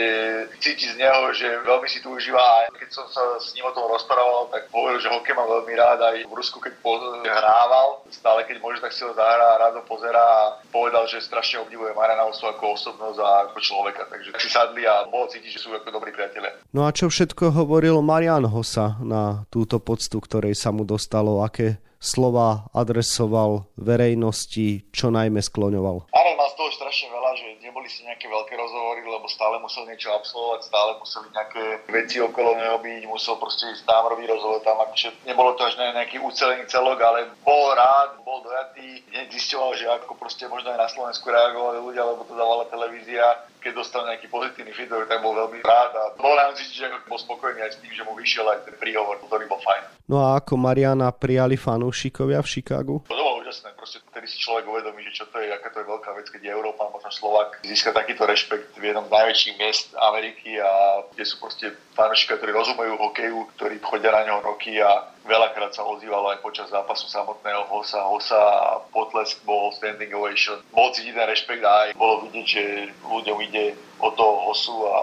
cítiť 0.60 0.94
z 0.94 1.00
neho, 1.00 1.32
že 1.32 1.48
veľmi 1.64 1.88
si 1.88 2.04
tu 2.04 2.12
užíva 2.12 2.40
a 2.40 2.68
keď 2.72 2.90
som 2.92 3.06
sa 3.08 3.40
s 3.40 3.56
ním 3.56 3.64
o 3.64 3.72
tom 3.72 3.88
rozprával, 3.88 4.52
tak 4.52 4.68
hovoril, 4.68 5.00
že 5.00 5.08
hokej 5.08 5.34
má 5.34 5.44
veľmi 5.48 5.74
rád 5.76 6.00
aj 6.04 6.16
v 6.28 6.34
Rusku, 6.36 6.60
keď 6.60 6.76
hrával, 7.24 8.04
stále 8.12 8.44
keď 8.44 8.60
môže, 8.60 8.80
tak 8.80 8.92
si 8.92 9.04
ho 9.04 9.12
zahrá 9.12 9.58
rád 9.58 9.80
ho 9.80 9.84
pozerá 9.84 10.20
a 10.20 10.42
povedal, 10.70 11.04
že 11.10 11.20
strašne 11.20 11.64
obdivuje 11.64 11.92
Mariana 11.92 12.28
Osu 12.28 12.46
ako 12.46 12.76
osobnosť 12.76 13.18
a 13.20 13.28
ako 13.48 13.58
človeka, 13.60 14.06
takže 14.08 14.36
si 14.38 14.50
sadli 14.50 14.86
a 14.86 15.04
bolo 15.08 15.28
cítiť, 15.28 15.50
že 15.56 15.60
sú 15.60 15.72
ako 15.74 15.88
dobrí 15.90 16.12
priatelia. 16.12 16.54
No 16.72 16.86
a 16.86 16.94
čo 16.94 17.10
všetko 17.10 17.52
hovoril 17.78 18.02
Marian 18.02 18.42
Hosa 18.42 18.98
na 18.98 19.46
túto 19.54 19.78
poctu, 19.78 20.18
ktorej 20.18 20.58
sa 20.58 20.74
mu 20.74 20.82
dostalo, 20.82 21.46
aké 21.46 21.78
slova 22.02 22.66
adresoval 22.74 23.70
verejnosti, 23.78 24.82
čo 24.90 25.14
najmä 25.14 25.38
skloňoval? 25.38 26.10
Áno, 26.10 26.30
mal 26.34 26.50
z 26.50 26.58
toho 26.58 26.74
strašne 26.74 27.06
veľa, 27.06 27.30
že 27.38 27.46
neboli 27.62 27.86
si 27.86 28.02
nejaké 28.02 28.26
veľké 28.26 28.50
rozhovory, 28.58 29.06
lebo 29.06 29.30
stále 29.30 29.62
musel 29.62 29.86
niečo 29.86 30.10
absolvovať, 30.10 30.60
stále 30.66 30.90
museli 30.98 31.26
nejaké 31.30 31.64
veci 31.86 32.18
okolo 32.18 32.58
neho 32.58 32.82
byť, 32.82 33.02
musel 33.06 33.38
proste 33.38 33.70
ísť 33.70 33.86
tam 33.86 34.10
robiť 34.10 34.26
rozhovor 34.26 34.58
tam, 34.66 34.82
akože 34.82 35.08
nebolo 35.22 35.54
to 35.54 35.62
až 35.62 35.78
nejaký 35.78 36.18
ucelený 36.18 36.66
celok, 36.66 36.98
ale 36.98 37.30
bol 37.46 37.78
rád, 37.78 38.18
bol 38.26 38.42
dojatý, 38.42 39.06
hneď 39.14 39.30
zisťoval, 39.38 39.70
že 39.78 39.86
ako 40.02 40.18
proste 40.18 40.50
možno 40.50 40.74
aj 40.74 40.82
na 40.82 40.90
Slovensku 40.90 41.30
reagovali 41.30 41.78
ľudia, 41.78 42.02
lebo 42.02 42.26
to 42.26 42.34
dávala 42.34 42.66
televízia, 42.66 43.22
keď 43.60 43.72
dostal 43.78 44.06
nejaký 44.06 44.26
pozitívny 44.30 44.72
feedback, 44.72 45.10
tak 45.10 45.20
bol 45.20 45.34
veľmi 45.34 45.60
rád 45.62 45.92
a 45.94 46.04
bol 46.16 46.34
nám 46.34 46.54
že 46.58 46.86
bol 47.06 47.18
spokojný 47.18 47.60
aj 47.62 47.72
s 47.74 47.80
tým, 47.82 47.92
že 47.92 48.02
mu 48.06 48.14
vyšiel 48.14 48.46
aj 48.48 48.66
ten 48.66 48.74
príhovor, 48.78 49.18
ktorý 49.24 49.46
bol 49.50 49.60
fajn. 49.62 49.82
No 50.08 50.24
a 50.24 50.40
ako 50.40 50.56
Mariana 50.56 51.12
prijali 51.12 51.60
fanúšikovia 51.60 52.40
v 52.40 52.48
Chicagu? 52.48 52.96
To 53.04 53.12
bolo 53.12 53.44
úžasné, 53.44 53.76
proste 53.76 54.00
vtedy 54.08 54.24
si 54.24 54.40
človek 54.40 54.64
uvedomí, 54.64 55.04
že 55.04 55.20
čo 55.20 55.24
to 55.28 55.36
je, 55.36 55.52
aká 55.52 55.68
to 55.68 55.84
je 55.84 55.90
veľká 55.90 56.10
vec, 56.16 56.26
keď 56.32 56.40
je 56.48 56.54
Európa, 56.56 56.88
možno 56.88 57.12
Slovak 57.12 57.60
získa 57.60 57.92
takýto 57.92 58.24
rešpekt 58.24 58.72
v 58.80 58.88
jednom 58.88 59.04
z 59.04 59.12
najväčších 59.12 59.56
miest 59.60 59.92
Ameriky 60.00 60.56
a 60.60 61.04
kde 61.12 61.24
sú 61.28 61.36
proste 61.40 61.76
fanúšikovia, 61.92 62.40
ktorí 62.40 62.52
rozumejú 62.56 62.94
hokeju, 62.96 63.38
ktorí 63.60 63.74
chodia 63.84 64.16
na 64.16 64.22
neho 64.24 64.40
roky 64.40 64.80
a 64.80 65.12
veľakrát 65.28 65.76
sa 65.76 65.84
ozývalo 65.84 66.32
aj 66.32 66.40
počas 66.40 66.72
zápasu 66.72 67.04
samotného 67.12 67.68
Hosa, 67.68 68.00
Hosa 68.08 68.40
a 68.40 68.80
potlesk 68.88 69.44
bol 69.44 69.68
standing 69.76 70.08
ovation. 70.16 70.56
Bol 70.72 70.88
cítiť 70.96 71.12
ten 71.12 71.28
rešpekt 71.28 71.62
a 71.68 71.72
aj 71.84 71.88
bolo 72.00 72.24
vidieť, 72.26 72.46
že 72.48 72.62
ľuďom 73.04 73.36
ide 73.48 73.74
o 73.98 74.08
toho 74.14 74.34
Hosu 74.46 74.74
a 74.86 74.98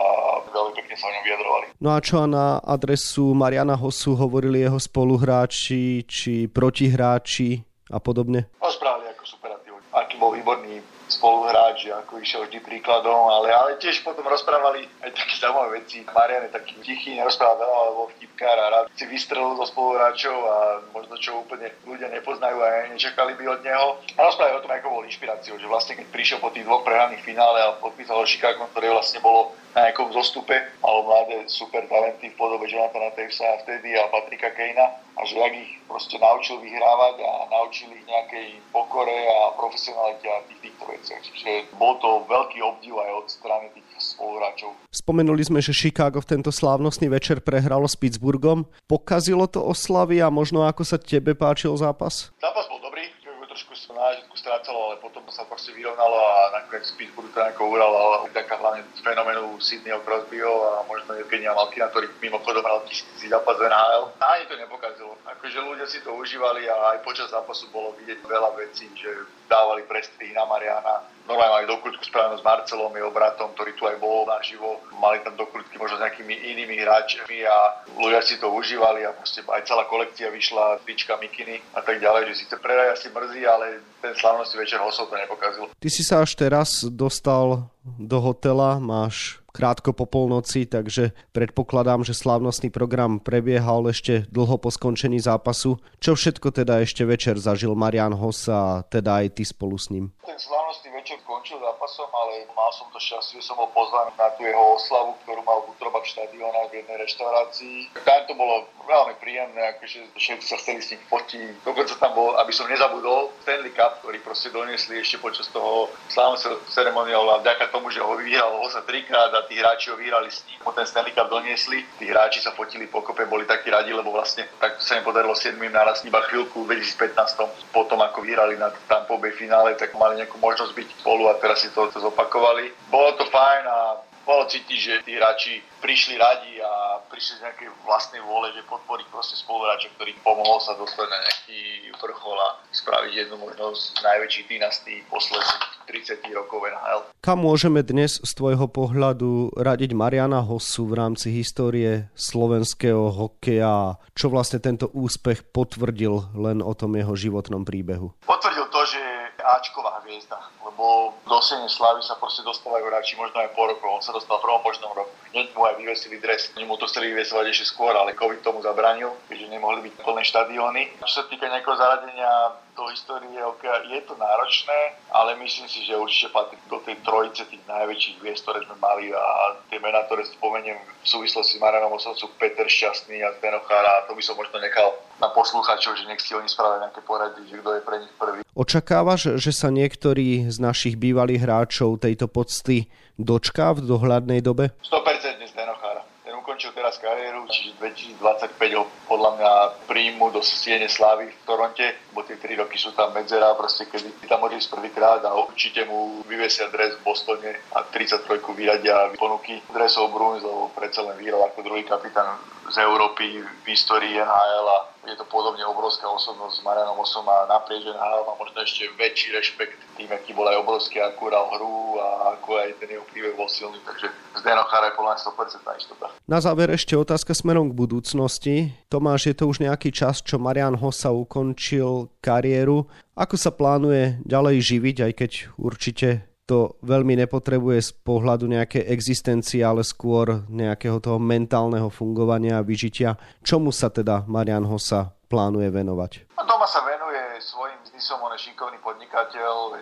veľmi 0.47 0.73
pekne 0.79 0.95
sa 0.95 1.09
o 1.09 1.11
ňom 1.11 1.23
vyjadrovali. 1.25 1.65
No 1.83 1.89
a 1.91 1.99
čo 1.99 2.23
na 2.29 2.63
adresu 2.63 3.35
Mariana 3.35 3.75
Hosu 3.75 4.15
hovorili 4.15 4.63
jeho 4.63 4.79
spoluhráči 4.79 6.07
či 6.07 6.47
protihráči 6.47 7.59
a 7.91 7.99
podobne? 7.99 8.47
Rozprávali 8.63 9.11
ako 9.11 9.23
superatívne. 9.27 9.83
Aký 9.91 10.15
bol 10.15 10.31
výborný 10.31 10.79
spoluhráč, 11.15 11.88
ako 11.88 12.19
išiel 12.19 12.43
vždy 12.45 12.60
príkladom, 12.60 13.31
ale, 13.31 13.50
ale 13.55 13.79
tiež 13.79 14.03
potom 14.03 14.27
rozprávali 14.27 14.84
aj 15.00 15.15
také 15.15 15.34
zaujímavé 15.39 15.81
veci. 15.81 16.03
Marian 16.12 16.45
je 16.45 16.51
taký 16.51 16.75
tichý, 16.84 17.15
nerozpráva 17.15 17.63
veľa, 17.63 17.77
alebo 17.88 18.12
vtipkár 18.15 18.57
a 18.60 18.67
rád 18.72 18.86
si 18.93 19.07
vystrelil 19.07 19.55
zo 19.55 19.65
spoluhráčov 19.72 20.36
a 20.36 20.55
možno 20.91 21.15
čo 21.15 21.41
úplne 21.41 21.72
ľudia 21.88 22.12
nepoznajú 22.12 22.57
a 22.60 22.91
nečakali 22.91 23.34
by 23.39 23.43
od 23.48 23.62
neho. 23.63 23.88
A 24.19 24.19
rozprávali 24.27 24.60
o 24.60 24.63
tom, 24.63 24.75
ako 24.75 24.88
bol 24.91 25.07
inšpiráciou, 25.07 25.55
že 25.55 25.72
vlastne 25.72 25.95
keď 25.95 26.07
prišiel 26.12 26.39
po 26.43 26.51
tých 26.51 26.67
dvoch 26.67 26.84
prehraných 26.84 27.24
finále 27.24 27.63
a 27.63 27.79
podpísal 27.79 28.27
Chicago, 28.27 28.67
ktoré 28.75 28.91
vlastne 28.91 29.24
bolo 29.24 29.55
na 29.72 29.88
nejakom 29.91 30.12
zostupe, 30.15 30.55
malo 30.79 31.03
mladé 31.07 31.48
super 31.51 31.84
talenty 31.88 32.31
v 32.31 32.39
podobe 32.39 32.67
Jonathana 32.67 33.12
Tavesa 33.12 33.60
vtedy 33.63 33.91
a 33.95 34.07
Patrika 34.07 34.51
Kejna 34.55 35.04
a 35.15 35.22
že 35.24 35.39
jak 35.39 35.53
ich 35.55 35.72
proste 35.88 36.19
naučil 36.19 36.60
vyhrávať 36.60 37.15
a 37.24 37.31
naučil 37.48 37.88
ich 37.95 38.03
nejakej 38.03 38.60
pokore 38.75 39.15
a 39.31 39.55
profesionalite 39.55 40.27
a 40.27 40.43
tých 40.51 40.60
týchto 40.69 40.84
veciach. 40.91 41.22
Čiže 41.24 41.51
bol 41.79 41.95
to 42.03 42.27
veľký 42.27 42.60
obdiv 42.60 43.00
aj 43.00 43.12
od 43.24 43.27
strany 43.31 43.65
tých 43.72 43.88
spoluhráčov. 43.95 44.75
Spomenuli 44.91 45.43
sme, 45.48 45.63
že 45.63 45.72
Chicago 45.72 46.19
v 46.19 46.29
tento 46.36 46.51
slávnostný 46.51 47.07
večer 47.07 47.39
prehralo 47.39 47.88
s 47.88 47.95
Pittsburghom. 47.95 48.67
Pokazilo 48.91 49.48
to 49.48 49.63
oslavy 49.63 50.19
a 50.19 50.27
možno 50.27 50.67
ako 50.67 50.84
sa 50.84 51.00
tebe 51.00 51.31
páčil 51.31 51.72
zápas? 51.79 52.36
Zápas 52.43 52.67
bol 52.67 52.84
dobrý, 52.84 53.07
trošku 53.48 53.72
sa 53.74 53.95
na 53.95 54.12
začiatku 54.12 54.36
strácalo, 54.36 54.84
potom 55.15 55.31
sa 55.31 55.48
proste 55.48 55.72
vyrovnalo 55.72 56.19
a 56.19 56.60
nakoniec 56.60 56.91
Pittsburgh 57.00 57.31
to 57.31 57.39
nejako 57.39 57.72
uhral, 57.72 57.95
ale 57.95 58.27
taká 58.36 58.60
hlavne 58.60 58.84
fenoménu 59.00 59.55
Sydneyho 59.63 60.03
Crosbyho 60.03 60.51
a 60.51 60.72
možno 60.91 61.15
Evgenia 61.15 61.55
Malkina, 61.55 61.88
ktorý 61.88 62.12
mimochodom 62.19 62.60
hral 62.60 62.84
tisíci 62.84 63.31
zápas 63.31 63.55
NHL. 63.55 64.12
A 64.19 64.25
ani 64.36 64.43
to 64.51 64.60
nepokazilo. 64.60 65.15
Akože 65.24 65.63
ľudia 65.63 65.88
si 65.88 66.03
to 66.03 66.12
užívali 66.12 66.67
a 66.67 67.00
aj 67.00 67.07
počas 67.07 67.31
zápasu 67.31 67.72
bolo 67.72 67.95
vidieť 68.03 68.27
veľa 68.27 68.60
vecí, 68.60 68.91
že 68.91 69.07
dávali 69.48 69.88
prestrihy 69.88 70.36
na 70.36 70.43
Mariana, 70.43 71.07
normálne 71.25 71.65
mali 71.65 71.65
dokrutku 71.69 72.05
spravenú 72.05 72.38
s 72.38 72.45
Marcelom, 72.45 72.93
jeho 72.93 73.10
bratom, 73.10 73.53
ktorý 73.53 73.74
tu 73.74 73.89
aj 73.89 73.98
bol 73.98 74.25
naživo. 74.29 74.81
Mali 75.01 75.22
tam 75.25 75.34
dokrutky 75.38 75.77
možno 75.77 75.98
s 75.98 76.03
nejakými 76.05 76.34
inými 76.53 76.81
hráčmi 76.81 77.45
a 77.45 77.86
ľudia 77.98 78.22
si 78.22 78.38
to 78.38 78.50
užívali 78.53 79.05
a 79.05 79.13
proste 79.13 79.41
aj 79.45 79.65
celá 79.65 79.89
kolekcia 79.89 80.29
vyšla, 80.29 80.86
tyčka, 80.86 81.17
mikiny 81.17 81.62
a 81.74 81.81
tak 81.81 81.98
ďalej, 81.98 82.34
že 82.34 82.45
síce 82.45 82.55
predaj 82.62 82.93
asi 82.93 83.10
mrzí, 83.10 83.41
ale 83.45 83.81
ten 84.01 84.13
slavnostný 84.13 84.62
večer 84.62 84.77
hosov 84.81 85.04
to 85.07 85.15
nepokazil. 85.15 85.63
Ty 85.77 85.89
si 85.91 86.03
sa 86.03 86.24
až 86.25 86.33
teraz 86.35 86.83
dostal 86.88 87.69
do 87.85 88.17
hotela, 88.17 88.81
máš 88.81 89.39
krátko 89.55 89.95
po 89.95 90.03
polnoci, 90.03 90.67
takže 90.67 91.15
predpokladám, 91.31 92.03
že 92.03 92.12
slávnostný 92.12 92.67
program 92.74 93.24
prebiehal 93.24 93.88
ešte 93.88 94.27
dlho 94.27 94.59
po 94.59 94.67
skončení 94.67 95.21
zápasu. 95.24 95.79
Čo 96.03 96.19
všetko 96.19 96.51
teda 96.51 96.83
ešte 96.83 97.07
večer 97.07 97.39
zažil 97.39 97.71
Marian 97.71 98.12
Hoss 98.12 98.51
a 98.51 98.83
teda 98.83 99.24
aj 99.24 99.39
ty 99.39 99.43
spolu 99.47 99.79
s 99.79 99.88
ním? 99.93 100.12
Ten 100.27 100.35
slávnostný 100.35 100.94
večer 101.05 101.21
končil 101.21 101.62
zápasom, 101.62 102.09
ale 102.09 102.50
mal 102.57 102.74
som 102.74 102.89
to 102.89 102.97
šťastie, 102.97 103.38
som 103.38 103.62
bol 103.62 103.69
pozvaný 103.77 104.09
na 104.17 104.25
tú 104.33 104.41
jeho 104.41 104.74
oslavu, 104.74 105.13
ktorú 105.21 105.45
mal 105.45 105.62
v 105.62 105.77
útrobách 105.77 106.01
štadióna 106.01 106.65
v 106.74 106.81
jednej 106.81 106.97
reštaurácii. 106.97 107.93
Tam 108.01 108.25
to 108.25 108.33
bolo 108.33 108.65
veľmi 108.89 109.13
príjemné, 109.21 109.77
akože 109.77 110.17
všetci 110.17 110.45
sa 110.50 110.57
chceli 110.57 110.81
s 110.81 110.97
ním 110.97 111.05
fotiť. 111.05 111.62
Dokonca 111.62 111.93
tam 112.01 112.17
bol, 112.17 112.33
aby 112.41 112.50
som 112.50 112.65
nezabudol, 112.65 113.29
Stanley 113.45 113.69
Cup, 113.77 114.01
ktorý 114.01 114.17
proste 114.25 114.50
doniesli 114.50 114.97
ešte 114.97 115.21
počas 115.21 115.45
toho 115.53 115.93
slávneho 116.09 116.57
ceremoniálu 116.74 117.38
a 117.38 117.41
vďaka 117.45 117.69
tomu, 117.69 117.93
že 117.93 118.01
ho 118.01 118.17
vyhral 118.17 118.57
ho 118.57 118.65
sa 118.74 118.81
trikrát 118.81 119.29
a 119.29 119.45
tí 119.45 119.62
hráči 119.62 119.93
ho 119.93 120.01
vyhrali 120.01 120.33
s 120.33 120.41
ním, 120.50 120.57
ten 120.74 120.89
Stanley 120.89 121.13
Cup 121.13 121.29
doniesli. 121.29 121.85
Tí 122.01 122.09
hráči 122.09 122.41
sa 122.41 122.57
fotili 122.57 122.89
pokope, 122.89 123.29
boli 123.29 123.45
takí 123.45 123.69
radi, 123.69 123.93
lebo 123.93 124.09
vlastne 124.09 124.50
tak 124.57 124.81
sa 124.81 124.97
im 124.97 125.05
podarilo 125.05 125.38
7 125.38 125.53
naraz 125.69 126.01
iba 126.01 126.25
chvíľku 126.25 126.65
v 126.65 126.81
2015. 126.81 127.69
Potom 127.69 128.01
ako 128.01 128.25
vyhrali 128.25 128.57
na 128.57 128.74
Bay 129.15 129.31
finále, 129.31 129.79
tak 129.79 129.95
mali 129.95 130.19
nejakú 130.19 130.38
možnosť 130.41 130.74
byť 130.75 130.89
spolu 131.01 131.27
a 131.31 131.39
teraz 131.39 131.63
si 131.63 131.69
to, 131.73 131.87
to 131.91 131.99
zopakovali. 131.99 132.71
Bolo 132.91 133.15
to 133.19 133.25
fajn 133.27 133.63
a 133.67 133.77
bolo 134.25 134.49
cítiť, 134.49 134.79
že 134.81 134.93
tí 135.05 135.13
hráči 135.13 135.61
prišli 135.85 136.17
radi 136.17 136.57
a 136.57 136.97
prišli 137.13 137.37
z 137.37 137.43
nejakej 137.45 137.69
vlastnej 137.85 138.19
vôle, 138.25 138.49
že 138.57 138.65
podporiť 138.65 139.05
proste 139.13 139.37
spoluhráča, 139.37 139.93
ktorý 139.95 140.17
pomohol 140.25 140.57
sa 140.57 140.73
dostať 140.73 141.07
na 141.07 141.19
nejaký 141.21 141.61
vrchol 142.01 142.37
a 142.41 142.57
spraviť 142.73 143.13
jednu 143.13 143.37
možnosť 143.37 144.01
najväčších 144.01 144.47
dynastí 144.49 145.05
posledných 145.13 145.63
30 145.85 146.25
rokov 146.33 146.65
NHL. 146.65 147.01
Kam 147.21 147.45
môžeme 147.45 147.85
dnes 147.85 148.17
z 148.17 148.31
tvojho 148.33 148.65
pohľadu 148.65 149.53
radiť 149.53 149.93
Mariana 149.93 150.41
Hossu 150.41 150.89
v 150.89 150.97
rámci 150.97 151.29
histórie 151.29 152.09
slovenského 152.17 153.13
hokeja? 153.13 154.01
Čo 154.17 154.33
vlastne 154.33 154.57
tento 154.57 154.89
úspech 154.89 155.45
potvrdil 155.53 156.33
len 156.33 156.65
o 156.65 156.73
tom 156.73 156.97
jeho 156.97 157.13
životnom 157.13 157.61
príbehu? 157.61 158.17
Potvrdil 158.25 158.65
to, 158.73 158.81
že 158.89 159.01
Ačková 159.45 160.01
hviezda, 160.01 160.41
lebo 160.75 161.15
do 161.24 161.39
Siene 161.39 161.72
Slavy 161.72 162.03
sa 162.03 162.20
proste 162.20 162.44
dostávajú 162.44 162.84
hráči 162.91 163.15
možno 163.15 163.39
aj 163.39 163.55
po 163.55 163.63
roku. 163.63 163.88
On 163.88 164.03
sa 164.03 164.12
dostal 164.12 164.44
v 164.44 164.44
prvom 164.44 164.60
možnom 164.60 164.91
roku. 164.91 165.08
Hneď 165.32 165.55
mu 165.55 165.63
aj 165.63 165.79
vyvesili 165.79 166.20
dres. 166.20 166.51
Oni 166.60 166.67
to 166.67 166.84
chceli 166.91 167.15
vyvesovať 167.15 167.48
ešte 167.48 167.72
skôr, 167.72 167.96
ale 167.96 168.12
COVID 168.12 168.44
tomu 168.44 168.60
zabranil, 168.60 169.15
keďže 169.32 169.55
nemohli 169.55 169.88
byť 169.88 170.03
plné 170.03 170.22
štadióny. 170.27 171.00
Čo 171.00 171.24
sa 171.24 171.24
týka 171.32 171.48
nejakého 171.48 171.79
zaradenia 171.79 172.60
do 172.75 172.91
histórie 172.91 173.39
hokeja 173.39 173.88
je 173.88 174.03
to 174.03 174.20
náročné, 174.20 175.00
ale 175.15 175.39
myslím 175.39 175.72
si, 175.72 175.88
že 175.88 175.96
určite 175.96 176.36
patrí 176.36 176.60
do 176.67 176.84
tej 176.84 177.00
trojice 177.08 177.48
tých 177.48 177.63
najväčších 177.72 178.20
hviezd, 178.20 178.44
ktoré 178.44 178.67
sme 178.67 178.75
mali 178.84 179.15
a 179.15 179.55
tie 179.72 179.79
mená, 179.79 180.03
ktoré 180.12 180.27
spomeniem 180.27 180.75
v 180.75 181.08
súvislosti 181.08 181.55
s 181.55 181.63
Marianom 181.63 181.96
Osom 181.96 182.20
sú 182.20 182.27
Peter 182.36 182.67
Šťastný 182.67 183.24
a 183.24 183.32
Zdenochár 183.39 183.79
a 183.79 184.03
to 184.12 184.12
by 184.12 184.20
som 184.20 184.36
možno 184.36 184.60
nechal 184.60 184.91
na 185.24 185.32
poslúchačov, 185.32 185.96
že 185.96 186.03
nech 186.03 186.20
si 186.20 186.36
oni 186.36 186.51
spravia 186.51 186.84
nejaké 186.84 187.00
porady, 187.08 187.48
že 187.48 187.63
kto 187.63 187.79
je 187.79 187.82
pre 187.88 187.96
nich 188.03 188.13
prvý. 188.20 188.39
Očakávaš, 188.55 189.39
že 189.39 189.51
sa 189.55 189.72
niektorí 189.72 190.51
z 190.51 190.58
našich 190.65 190.98
bývalých 190.98 191.45
hráčov 191.45 192.01
tejto 192.01 192.25
pocty 192.25 192.89
dočká 193.22 193.77
v 193.77 193.86
dohľadnej 193.86 194.41
dobe? 194.41 194.74
100% 194.81 195.45
Zdenochár 195.53 196.15
ukončil 196.45 196.77
teraz 196.77 197.01
kariéru, 197.01 197.50
čiže 197.50 197.74
2025 198.22 198.77
ho 198.77 198.86
podľa 199.10 199.31
mňa 199.36 199.51
príjmu 199.89 200.29
do 200.29 200.45
Siene 200.45 200.86
Slavy 200.86 201.27
v 201.27 201.41
Toronte, 201.41 202.00
bo 202.13 202.22
tie 202.22 202.39
3 202.39 202.62
roky 202.62 202.77
sú 202.77 202.93
tam 202.93 203.12
medzera, 203.17 203.57
proste 203.57 203.89
kedy 203.89 204.24
tam 204.29 204.45
môže 204.45 204.62
ísť 204.62 204.77
prvýkrát 204.77 205.19
a 205.25 205.34
určite 205.36 205.89
mu 205.89 206.22
vyvesia 206.29 206.69
dres 206.69 206.95
v 206.95 207.03
Bostone 207.03 207.50
a 207.74 207.81
33 207.89 208.39
vyradia 208.55 209.12
ponuky 209.17 209.57
dresov 209.74 210.13
Bruins, 210.13 210.45
lebo 210.45 210.69
predsa 210.77 211.01
len 211.03 211.17
vyhral 211.17 211.43
ako 211.50 211.60
druhý 211.65 211.81
kapitán 211.81 212.38
z 212.69 212.77
Európy 212.81 213.45
v 213.45 213.65
histórii 213.69 214.17
NHL 214.17 214.67
a 214.69 214.79
je 215.05 215.15
to 215.15 215.25
podobne 215.29 215.62
obrovská 215.69 216.10
osobnosť 216.10 216.62
s 216.62 216.65
Marianom 216.65 216.98
Osom 216.98 217.25
a 217.29 217.45
naprieč 217.45 217.86
NHL 217.86 218.25
má 218.25 218.34
možno 218.41 218.57
ešte 218.65 218.89
väčší 218.98 219.38
rešpekt 219.38 219.77
tým, 219.95 220.10
aký 220.10 220.34
bol 220.34 220.50
aj 220.50 220.65
obrovský, 220.65 220.98
akú 220.98 221.29
hral 221.29 221.45
hru 221.53 222.01
a 222.01 222.38
ako 222.38 222.57
aj 222.57 222.69
ten 222.81 222.89
jeho 222.98 223.05
príbeh 223.13 223.38
bol 223.38 223.45
silný, 223.45 223.77
takže 223.86 224.10
Zdeno 224.41 224.65
Chara 224.65 224.89
je 224.89 224.98
podľa 224.98 225.22
100% 225.22 225.81
istota. 225.81 226.05
Na 226.25 226.41
záver 226.41 226.74
ešte 226.74 226.98
otázka 226.98 227.38
smerom 227.38 227.69
k 227.69 227.77
budúcnosti. 227.77 228.55
Tomáš, 228.89 229.29
je 229.29 229.36
to 229.38 229.45
už 229.45 229.62
nejaký 229.62 229.93
čas, 229.93 230.25
čo 230.25 230.41
Marian 230.41 230.74
Hossa 230.74 231.13
ukončil 231.13 232.10
kariéru. 232.19 232.89
Ako 233.13 233.38
sa 233.38 233.53
plánuje 233.53 234.19
ďalej 234.25 234.57
živiť, 234.60 234.98
aj 235.05 235.12
keď 235.13 235.31
určite 235.62 236.34
to 236.45 236.77
veľmi 236.85 237.17
nepotrebuje 237.25 237.79
z 237.81 237.91
pohľadu 238.05 238.45
nejakej 238.45 238.85
existencie, 238.85 239.65
ale 239.65 239.81
skôr 239.81 240.45
nejakého 240.45 241.01
toho 241.01 241.17
mentálneho 241.17 241.89
fungovania 241.89 242.61
a 242.61 242.65
vyžitia. 242.65 243.17
Čomu 243.41 243.73
sa 243.73 243.89
teda 243.89 244.29
Marian 244.29 244.65
Hossa 244.69 245.09
plánuje 245.25 245.73
venovať? 245.73 246.37
No, 246.37 246.45
doma 246.45 246.69
sa 246.69 246.85
venuje 246.85 247.41
svojim 247.41 247.81
biznisom, 247.81 248.21
on 248.21 248.33
je 248.37 248.45
šikovný 248.45 248.77
podnikateľ, 248.85 249.81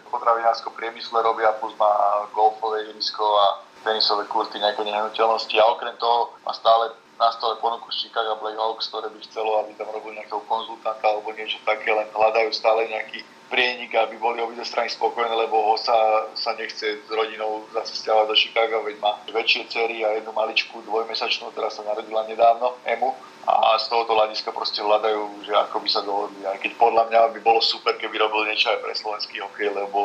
v 0.63 0.75
priemysle 0.79 1.19
robia, 1.19 1.51
plus 1.59 1.75
má 1.75 1.91
golfové 2.31 2.87
ihrisko 2.87 3.23
a 3.23 3.45
tenisové 3.83 4.23
kurty, 4.31 4.59
nejaké 4.59 4.87
nehnuteľnosti 4.87 5.55
a 5.59 5.69
okrem 5.75 5.95
toho 5.99 6.31
má 6.47 6.55
stále 6.55 6.95
na 7.19 7.29
stole 7.35 7.59
ponuku 7.59 7.91
z 7.91 8.07
Chicago 8.07 8.39
Blackhawks, 8.41 8.89
ktoré 8.89 9.07
by 9.11 9.19
chcelo, 9.27 9.51
aby 9.63 9.71
tam 9.77 9.91
robil 9.91 10.15
nejakého 10.17 10.41
konzultanta 10.47 11.05
alebo 11.05 11.29
niečo 11.35 11.59
také, 11.67 11.91
len 11.91 12.07
hľadajú 12.09 12.49
stále 12.55 12.87
nejaký 12.89 13.21
prienik, 13.53 13.93
aby 13.93 14.17
boli 14.17 14.41
obidve 14.41 14.65
strany 14.65 14.89
spokojné, 14.89 15.29
lebo 15.29 15.61
ho 15.61 15.77
sa, 15.77 16.25
sa 16.33 16.57
nechce 16.57 17.05
s 17.05 17.09
rodinou 17.13 17.61
zase 17.69 18.01
stiavať 18.01 18.25
do 18.25 18.33
Chicago, 18.33 18.81
veď 18.81 18.97
má 18.97 19.21
väčšie 19.29 19.69
cery 19.69 20.01
a 20.01 20.17
jednu 20.17 20.33
maličku 20.33 20.81
dvojmesačnú, 20.81 21.53
ktorá 21.53 21.69
sa 21.69 21.85
narodila 21.85 22.25
nedávno, 22.25 22.81
Emu. 22.89 23.13
A 23.45 23.77
z 23.77 23.91
tohoto 23.91 24.17
hľadiska 24.17 24.55
proste 24.55 24.81
hľadajú, 24.81 25.45
že 25.45 25.53
ako 25.53 25.77
by 25.83 25.89
sa 25.91 26.01
dohodli. 26.01 26.41
Aj 26.47 26.57
keď 26.57 26.79
podľa 26.79 27.03
mňa 27.11 27.19
by 27.37 27.39
bolo 27.45 27.61
super, 27.61 27.93
keby 27.99 28.17
robil 28.17 28.49
niečo 28.49 28.73
aj 28.73 28.79
pre 28.81 28.93
slovenský 28.97 29.43
hokej, 29.43 29.69
lebo 29.69 29.99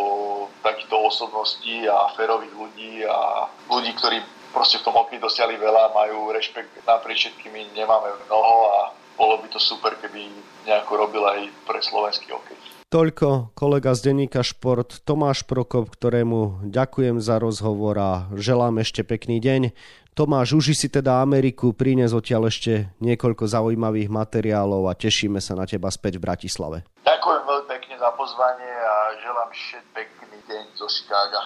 takýchto 0.61 0.99
osobností 0.99 1.89
a 1.89 2.13
férových 2.19 2.53
ľudí 2.53 3.07
a 3.07 3.49
ľudí, 3.71 3.95
ktorí 3.97 4.21
proste 4.53 4.83
v 4.83 4.85
tom 4.91 4.99
hokeji 4.99 5.23
dosiahli 5.23 5.57
veľa, 5.57 5.97
majú 5.97 6.35
rešpekt 6.35 6.83
naprieč 6.85 7.31
všetkými, 7.31 7.79
nemáme 7.79 8.11
mnoho 8.27 8.57
a 8.75 8.81
bolo 9.15 9.39
by 9.39 9.49
to 9.49 9.63
super, 9.63 9.95
keby 10.03 10.29
nejako 10.67 10.99
robil 10.99 11.23
aj 11.25 11.47
pre 11.63 11.79
slovenský 11.79 12.35
hokej. 12.35 12.78
Toľko 12.89 13.53
kolega 13.53 13.93
z 13.93 14.01
denníka 14.01 14.41
Šport 14.41 15.05
Tomáš 15.05 15.45
Prokop, 15.45 15.93
ktorému 15.93 16.73
ďakujem 16.73 17.21
za 17.21 17.37
rozhovor 17.37 18.01
a 18.01 18.33
želám 18.33 18.81
ešte 18.81 19.05
pekný 19.05 19.45
deň. 19.45 19.77
Tomáš, 20.17 20.57
uži 20.57 20.73
si 20.73 20.89
teda 20.89 21.21
Ameriku, 21.21 21.77
prines 21.77 22.17
odtiaľ 22.17 22.49
ešte 22.49 22.89
niekoľko 23.05 23.45
zaujímavých 23.45 24.09
materiálov 24.09 24.89
a 24.89 24.97
tešíme 24.97 25.37
sa 25.37 25.53
na 25.53 25.69
teba 25.69 25.93
späť 25.93 26.17
v 26.17 26.33
Bratislave. 26.33 26.89
Ďakujem 27.05 27.43
veľmi 27.45 27.67
pekne 27.69 27.95
za 28.01 28.11
pozvanie 28.17 28.73
a 28.73 28.97
želám 29.21 29.49
všetko 29.53 29.93
pekný 29.93 30.39
deň 30.49 30.65
zo 30.81 30.89
Chicaga. 30.89 31.41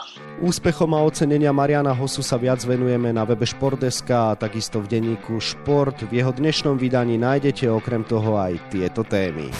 Úspechom 0.46 0.94
a 0.94 1.02
ocenenia 1.02 1.50
Mariana 1.50 1.90
Hosu 1.90 2.22
sa 2.22 2.38
viac 2.38 2.62
venujeme 2.62 3.10
na 3.10 3.26
webe 3.26 3.50
Športdeska 3.50 4.30
a 4.30 4.38
takisto 4.38 4.78
v 4.78 4.86
denníku 4.94 5.42
Šport. 5.42 6.06
V 6.06 6.22
jeho 6.22 6.30
dnešnom 6.30 6.78
vydaní 6.78 7.18
nájdete 7.18 7.66
okrem 7.66 8.06
toho 8.06 8.38
aj 8.38 8.62
tieto 8.70 9.02
témy. 9.02 9.50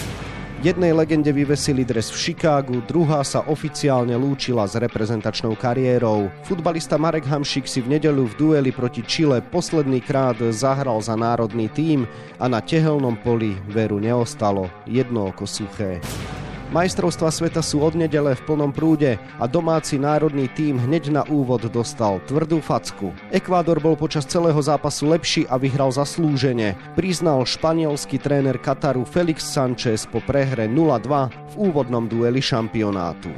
Jednej 0.63 0.95
legende 0.95 1.35
vyvesili 1.35 1.83
dres 1.83 2.07
v 2.15 2.23
Chicagu, 2.23 2.87
druhá 2.87 3.27
sa 3.27 3.43
oficiálne 3.51 4.15
lúčila 4.15 4.63
s 4.63 4.79
reprezentačnou 4.79 5.59
kariérou. 5.59 6.31
Futbalista 6.47 6.95
Marek 6.95 7.27
Hamšik 7.27 7.67
si 7.67 7.83
v 7.83 7.99
nedeľu 7.99 8.31
v 8.31 8.35
dueli 8.39 8.71
proti 8.71 9.03
Chile 9.03 9.43
posledný 9.43 9.99
krát 9.99 10.39
zahral 10.55 11.03
za 11.03 11.19
národný 11.19 11.67
tím 11.67 12.07
a 12.39 12.47
na 12.47 12.63
tehelnom 12.63 13.19
poli 13.19 13.59
veru 13.75 13.99
neostalo, 13.99 14.71
jedno 14.87 15.35
oko 15.35 15.51
suché. 15.51 15.99
Majstrovstva 16.73 17.29
sveta 17.29 17.61
sú 17.61 17.85
od 17.85 17.93
nedele 17.93 18.33
v 18.33 18.45
plnom 18.49 18.73
prúde 18.73 19.21
a 19.37 19.45
domáci 19.45 20.01
národný 20.01 20.49
tím 20.57 20.81
hneď 20.81 21.13
na 21.13 21.23
úvod 21.29 21.69
dostal 21.69 22.25
tvrdú 22.25 22.65
facku. 22.65 23.13
Ekvádor 23.29 23.77
bol 23.77 23.93
počas 23.93 24.25
celého 24.25 24.57
zápasu 24.57 25.05
lepší 25.13 25.45
a 25.53 25.61
vyhral 25.61 25.93
zaslúžene, 25.93 26.73
priznal 26.97 27.45
španielský 27.45 28.17
tréner 28.17 28.57
Kataru 28.57 29.05
Felix 29.05 29.45
Sanchez 29.45 30.09
po 30.09 30.25
prehre 30.25 30.65
0-2 30.65 31.53
v 31.53 31.55
úvodnom 31.61 32.09
dueli 32.09 32.41
šampionátu. 32.41 33.29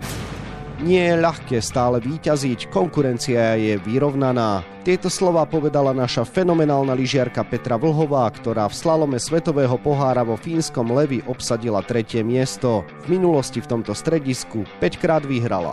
Nie 0.84 1.16
je 1.16 1.16
ľahké 1.16 1.64
stále 1.64 1.96
výťaziť, 1.96 2.68
konkurencia 2.68 3.56
je 3.56 3.80
vyrovnaná. 3.80 4.60
Tieto 4.84 5.08
slova 5.08 5.48
povedala 5.48 5.96
naša 5.96 6.28
fenomenálna 6.28 6.92
lyžiarka 6.92 7.40
Petra 7.40 7.80
Vlhová, 7.80 8.28
ktorá 8.28 8.68
v 8.68 8.76
slalome 8.76 9.16
Svetového 9.16 9.80
pohára 9.80 10.20
vo 10.28 10.36
fínskom 10.36 10.92
Levi 10.92 11.24
obsadila 11.24 11.80
tretie 11.80 12.20
miesto. 12.20 12.84
V 13.08 13.16
minulosti 13.16 13.64
v 13.64 13.70
tomto 13.72 13.96
stredisku 13.96 14.68
5 14.84 15.00
krát 15.00 15.24
vyhrala. 15.24 15.72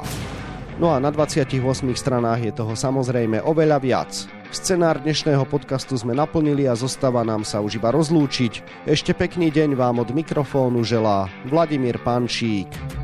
No 0.79 0.95
a 0.95 0.97
na 1.03 1.11
28 1.11 1.59
stranách 1.91 2.47
je 2.47 2.53
toho 2.55 2.71
samozrejme 2.71 3.43
oveľa 3.43 3.83
viac. 3.83 4.11
Scenár 4.55 5.03
dnešného 5.03 5.43
podcastu 5.43 5.99
sme 5.99 6.15
naplnili 6.15 6.71
a 6.71 6.79
zostáva 6.79 7.27
nám 7.27 7.43
sa 7.43 7.59
už 7.59 7.83
iba 7.83 7.91
rozlúčiť. 7.91 8.87
Ešte 8.87 9.11
pekný 9.11 9.51
deň 9.51 9.75
vám 9.75 9.99
od 9.99 10.15
mikrofónu 10.15 10.87
želá 10.87 11.27
Vladimír 11.51 11.99
Pančík. 11.99 13.00